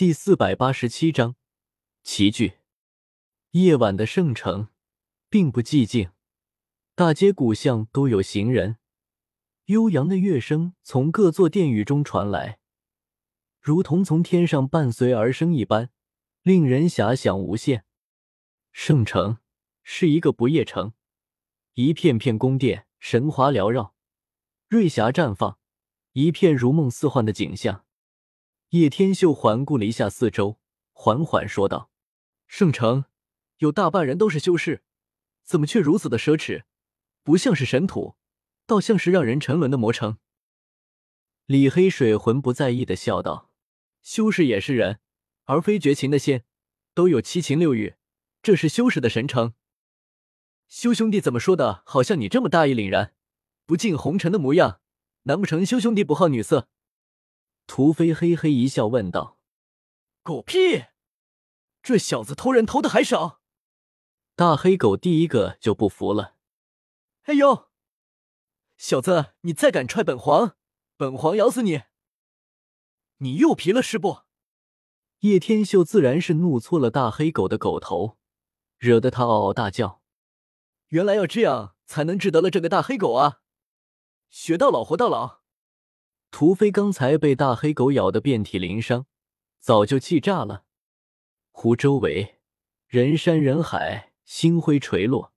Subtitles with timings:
[0.00, 1.36] 第四百八十七章
[2.02, 2.54] 齐聚。
[3.50, 4.68] 夜晚的圣城
[5.28, 6.10] 并不寂静，
[6.94, 8.78] 大街古巷都有行人，
[9.66, 12.60] 悠扬的乐声从各座殿宇中传来，
[13.60, 15.90] 如同从天上伴随而生一般，
[16.40, 17.84] 令人遐想无限。
[18.72, 19.36] 圣城
[19.82, 20.94] 是一个不夜城，
[21.74, 23.94] 一片片宫殿，神华缭绕，
[24.70, 25.58] 瑞霞绽放，
[26.12, 27.84] 一片如梦似幻的景象。
[28.70, 30.60] 叶天秀环顾了一下四周，
[30.92, 31.90] 缓缓说道
[32.46, 33.06] ：“圣城
[33.58, 34.84] 有大半人都是修士，
[35.42, 36.62] 怎么却如此的奢侈？
[37.24, 38.14] 不像是神土，
[38.66, 40.18] 倒像是让人沉沦的魔城。”
[41.46, 43.50] 李黑水浑不在意的笑道
[44.02, 45.00] ：“修士也是人，
[45.46, 46.44] 而非绝情的仙，
[46.94, 47.96] 都有七情六欲，
[48.40, 49.54] 这是修士的神城。”
[50.70, 51.82] 修兄弟怎么说的？
[51.84, 53.16] 好像你这么大义凛然、
[53.66, 54.80] 不近红尘的模样，
[55.24, 56.68] 难不成修兄弟不好女色？
[57.70, 59.38] 屠飞嘿嘿一笑，问道
[60.24, 60.86] ：“狗屁！
[61.80, 63.42] 这小子偷人偷的还少。”
[64.34, 66.34] 大黑狗第一个就不服了
[67.26, 67.68] ：“哎呦，
[68.76, 70.56] 小子，你再敢踹本皇，
[70.96, 71.82] 本皇咬死你！
[73.18, 74.22] 你又皮了是不？”
[75.20, 78.18] 叶天秀自然是怒搓了大黑狗的狗头，
[78.78, 80.02] 惹得他嗷嗷大叫
[80.90, 83.42] ：“原来要这样才能治得了这个大黑狗啊！
[84.28, 85.38] 学到老，活到老。”
[86.30, 89.06] 屠飞刚才被大黑狗咬得遍体鳞伤，
[89.58, 90.64] 早就气炸了。
[91.50, 92.36] 湖周围
[92.86, 95.32] 人山人海，星辉垂落，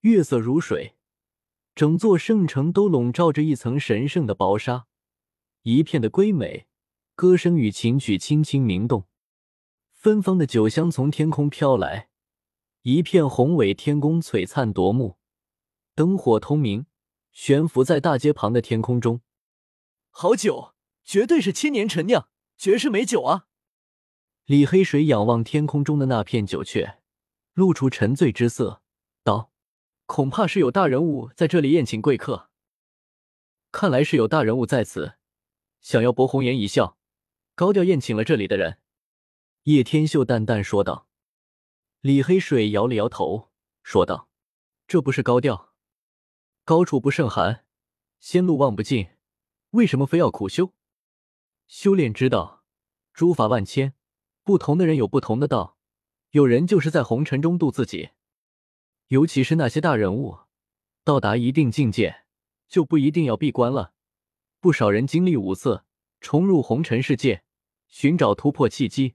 [0.00, 0.96] 月色如水，
[1.74, 4.86] 整座圣城都笼罩着一层神圣的薄纱，
[5.62, 6.66] 一片的瑰美。
[7.14, 9.04] 歌声与琴曲轻轻鸣动，
[9.92, 12.08] 芬芳的酒香从天空飘来，
[12.80, 15.18] 一片宏伟天宫璀璨夺目，
[15.94, 16.86] 灯火通明，
[17.30, 19.20] 悬浮在大街旁的天空中。
[20.22, 23.46] 好酒，绝对是千年陈酿，绝世美酒啊！
[24.44, 26.98] 李黑水仰望天空中的那片酒阙，
[27.54, 28.82] 露出沉醉之色，
[29.22, 29.50] 道
[30.04, 32.50] ：“恐怕是有大人物在这里宴请贵客。
[33.72, 35.14] 看来是有大人物在此，
[35.80, 36.98] 想要博红颜一笑，
[37.54, 38.76] 高调宴请了这里的人。”
[39.64, 41.08] 叶天秀淡淡说道。
[42.02, 43.48] 李黑水摇了摇头，
[43.82, 44.28] 说道
[44.86, 45.72] ：“这不是高调，
[46.66, 47.64] 高处不胜寒，
[48.18, 49.08] 仙路望不尽。”
[49.70, 50.74] 为什么非要苦修？
[51.68, 52.64] 修炼之道，
[53.12, 53.94] 诸法万千，
[54.42, 55.78] 不同的人有不同的道。
[56.30, 58.10] 有人就是在红尘中度自己，
[59.08, 60.40] 尤其是那些大人物，
[61.04, 62.24] 到达一定境界，
[62.68, 63.94] 就不一定要闭关了。
[64.58, 65.84] 不少人经历五色，
[66.20, 67.44] 重入红尘世界，
[67.86, 69.14] 寻找突破契机。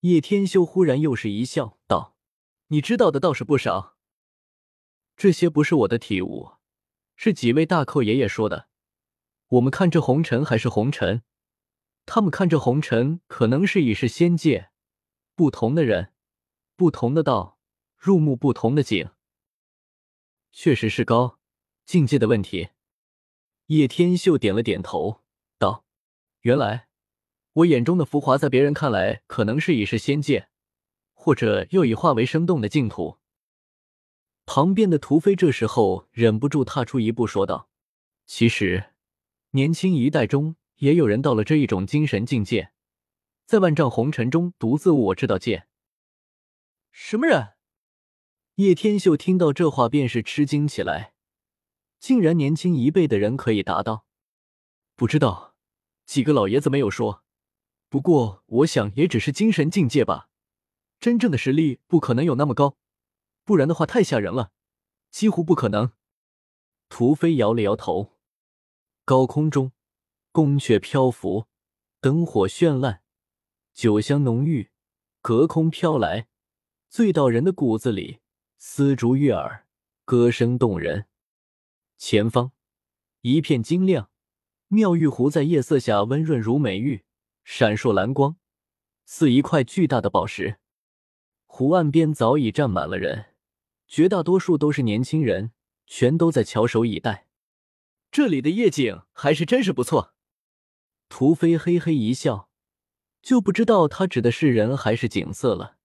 [0.00, 2.14] 叶天修忽然又是一笑，道
[2.68, 3.96] ：“你知道的倒是不少。
[5.16, 6.52] 这些不是我的体悟，
[7.16, 8.68] 是几位大寇爷爷说的。”
[9.54, 11.22] 我们看这红尘还是红尘，
[12.06, 14.70] 他们看这红尘可能是已是仙界。
[15.36, 16.12] 不同的人，
[16.74, 17.58] 不同的道，
[17.96, 19.10] 入目不同的景，
[20.50, 21.38] 确实是高
[21.84, 22.70] 境界的问题。
[23.66, 25.22] 叶天秀点了点头，
[25.56, 25.84] 道
[26.42, 26.88] ：“原来
[27.52, 30.48] 我眼中的浮华，在别人看来可能是已是仙界，
[31.12, 33.18] 或者又已化为生动的净土。”
[34.46, 37.68] 旁边的屠飞这时候忍不住踏出一步，说道
[38.26, 38.90] ：“其实。”
[39.54, 42.72] 年轻一代中也有人到了这一种精神境界，
[43.46, 45.68] 在万丈红尘中独自悟我这道剑。
[46.90, 47.50] 什么人？
[48.56, 51.14] 叶天秀听到这话便是吃惊起来，
[52.00, 54.06] 竟然年轻一辈的人可以达到？
[54.96, 55.54] 不知道，
[56.04, 57.22] 几个老爷子没有说。
[57.88, 60.30] 不过我想也只是精神境界吧，
[60.98, 62.76] 真正的实力不可能有那么高，
[63.44, 64.50] 不然的话太吓人了，
[65.12, 65.92] 几乎不可能。
[66.88, 68.13] 屠飞摇了摇头。
[69.06, 69.70] 高空中，
[70.32, 71.44] 宫阙漂浮，
[72.00, 73.02] 灯火绚烂，
[73.74, 74.70] 酒香浓郁，
[75.20, 76.28] 隔空飘来，
[76.88, 78.20] 醉到人的骨子里，
[78.56, 79.66] 丝竹悦耳，
[80.06, 81.04] 歌声动人。
[81.98, 82.52] 前方
[83.20, 84.08] 一片晶亮，
[84.68, 87.04] 妙玉壶在夜色下温润如美玉，
[87.44, 88.36] 闪烁蓝光，
[89.04, 90.56] 似一块巨大的宝石。
[91.44, 93.26] 湖岸边早已站满了人，
[93.86, 95.52] 绝大多数都是年轻人，
[95.86, 97.26] 全都在翘首以待。
[98.14, 100.14] 这里的夜景还是真是不错。
[101.08, 102.48] 屠飞嘿嘿一笑，
[103.20, 105.78] 就不知道他指的是人还是景色了。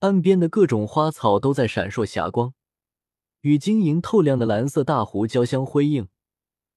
[0.00, 2.52] 岸边的各种花草都在闪烁霞光，
[3.40, 6.08] 与晶莹透亮的蓝色大湖交相辉映，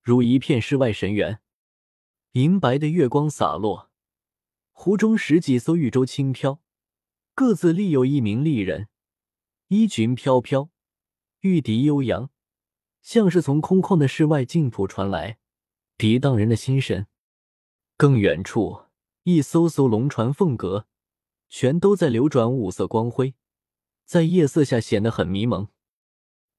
[0.01, 1.41] 如一片世外神园。
[2.31, 3.91] 银白的月光洒落，
[4.71, 6.61] 湖中十几艘玉舟轻飘，
[7.35, 8.87] 各自立有一名丽人，
[9.67, 10.69] 衣裙飘飘，
[11.41, 12.30] 玉笛悠扬。
[13.01, 15.37] 像是从空旷的室外净土传来，
[15.97, 17.07] 涤荡人的心神。
[17.97, 18.83] 更远处，
[19.23, 20.87] 一艘艘龙船凤阁，
[21.49, 23.35] 全都在流转五色光辉，
[24.05, 25.67] 在夜色下显得很迷蒙。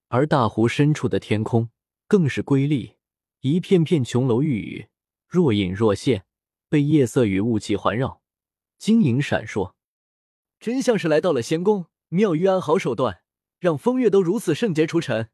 [0.09, 1.71] 而大湖深处的天空
[2.07, 2.97] 更是瑰丽，
[3.41, 4.89] 一片片琼楼玉宇，
[5.27, 6.27] 若隐若现，
[6.69, 8.21] 被夜色与雾气环绕，
[8.79, 9.73] 晶莹闪烁，
[10.61, 11.87] 真像是来到了仙宫。
[12.09, 13.23] 妙玉安好手段，
[13.59, 15.31] 让风月都如此圣洁除尘。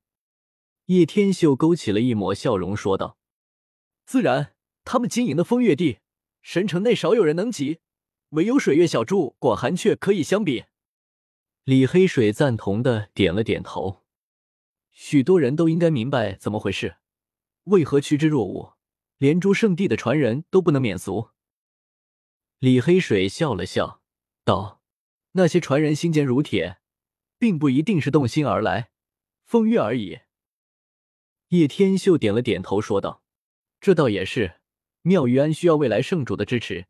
[0.89, 3.19] 叶天秀勾起了一抹笑容，说道
[4.07, 4.55] ：“自然，
[4.85, 5.99] 他们经营的风月地，
[6.41, 7.81] 神城内少有人能及，
[8.31, 10.65] 唯有水月小筑广寒雀可以相比。”
[11.65, 14.07] 李黑水赞同的点了点头。
[14.91, 16.97] 许多人都应该明白怎么回事，
[17.65, 18.75] 为何趋之若鹜，
[19.19, 21.29] 连诸圣地的传人都不能免俗？
[22.59, 24.01] 李黑水笑了笑，
[24.43, 24.81] 道。
[25.33, 26.79] 那些传人心坚如铁，
[27.39, 28.91] 并不一定是动心而来，
[29.45, 30.21] 风月而已。
[31.49, 33.23] 叶天秀点了点头，说道
[33.81, 34.61] ：“这倒也是。
[35.03, 36.87] 妙玉安需要未来圣主的支持，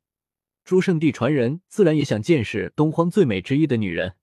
[0.64, 4.16] 诸圣地传人自然也想见识东荒最美之一的女人。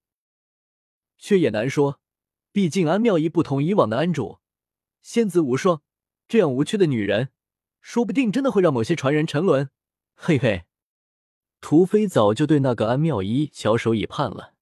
[1.17, 2.01] 却也难说，
[2.51, 4.39] 毕竟安妙仪不同以往的安主，
[5.01, 5.81] 仙姿无双，
[6.27, 7.29] 这样无趣的女人，
[7.79, 9.69] 说不定真的会让某些传人沉沦。
[10.15, 10.65] 嘿嘿。”
[11.61, 14.53] 屠飞早就对那个安妙一翘首以盼了。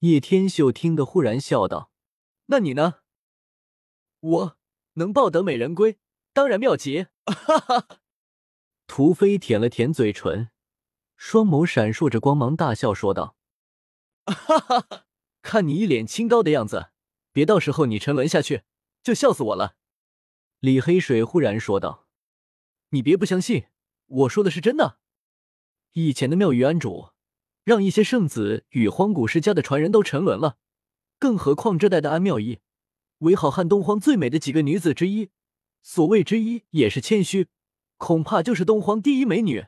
[0.00, 1.92] 叶天秀听得忽然笑道
[2.46, 3.00] ：“那你呢？
[4.20, 4.57] 我
[4.98, 5.96] 能抱得美人归，
[6.32, 7.86] 当然妙极。”哈哈。
[8.86, 10.50] 屠飞舔了舔嘴唇，
[11.16, 13.36] 双眸闪烁着光芒，大笑说道
[14.26, 15.04] ：“哈哈，
[15.42, 16.90] 看你一脸清高的样子，
[17.32, 18.62] 别到时候你沉沦下去，
[19.02, 19.76] 就笑死我了。”
[20.60, 22.06] 李黑水忽然说道
[22.90, 23.66] ：“你别不相信，
[24.06, 24.98] 我说的是真的。”
[25.92, 27.10] 以前的妙玉安主，
[27.64, 30.56] 让一些圣子与荒古世家的传人都沉沦了，
[31.18, 32.60] 更何况这代的安妙仪，
[33.18, 35.30] 为好汉东荒最美的几个女子之一。
[35.82, 37.48] 所谓之一也是谦虚，
[37.96, 39.66] 恐怕就是东荒第一美女。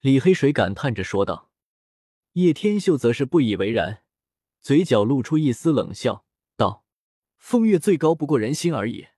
[0.00, 1.50] 李黑水感叹着说道。
[2.34, 4.04] 叶天秀则是不以为然，
[4.60, 6.24] 嘴角露出一丝冷笑，
[6.56, 6.84] 道
[7.36, 9.08] ：“风月最高不过人心而已，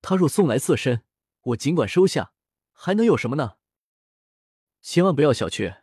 [0.00, 1.02] 他若送来色身，
[1.42, 2.32] 我尽管收下，
[2.72, 3.56] 还能有什么呢？”
[4.80, 5.82] 千万不要小觑，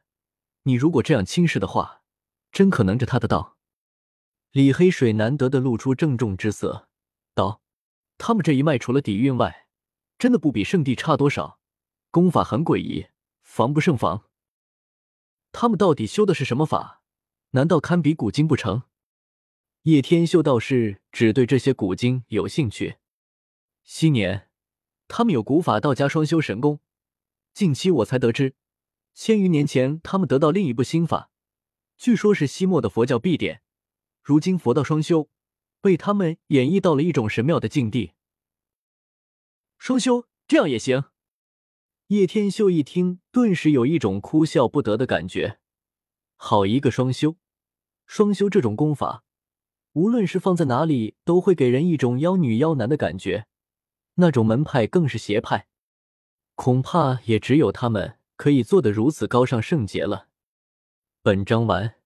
[0.64, 2.02] 你如果这样轻视的话，
[2.52, 3.58] 真可能着他的道。
[4.52, 6.90] 李黑水难得的露出郑重之色，
[7.34, 7.62] 道
[8.18, 9.68] ：“他们这一脉除了底蕴外，
[10.18, 11.60] 真的不比圣地差多少，
[12.10, 13.08] 功法很诡异，
[13.42, 14.26] 防不胜防。
[15.52, 17.02] 他们到底修的是什么法？
[17.52, 18.84] 难道堪比古经不成？”
[19.84, 22.98] 叶天秀道士只对这些古经有兴趣。
[23.84, 24.50] 昔年
[25.08, 26.80] 他们有古法道家双修神功，
[27.52, 28.54] 近期我才得知。
[29.16, 31.32] 千余年前，他们得到另一部心法，
[31.98, 33.64] 据说是西末的佛教必典。
[34.22, 35.30] 如今佛道双修，
[35.82, 38.14] 被他们演绎到了一种神妙的境地。
[39.78, 41.06] 双修这样也行？
[42.08, 45.60] 叶天秀一听，顿时有一种哭笑不得的感觉。
[46.38, 47.36] 好一个双修！
[48.06, 49.24] 双修这种功法，
[49.94, 53.48] 无论是放在哪里，都会给人一种妖女妖男的感觉。
[54.16, 55.68] 那种门派更是邪派，
[56.56, 58.18] 恐怕也只有他们。
[58.36, 60.28] 可以做得如此高尚圣洁了。
[61.22, 62.01] 本章完。